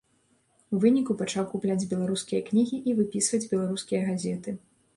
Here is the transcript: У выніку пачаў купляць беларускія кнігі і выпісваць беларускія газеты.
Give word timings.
У 0.75 0.79
выніку 0.85 1.11
пачаў 1.19 1.45
купляць 1.51 1.89
беларускія 1.93 2.41
кнігі 2.49 2.81
і 2.89 2.97
выпісваць 3.03 3.43
беларускія 3.55 4.05
газеты. 4.13 4.59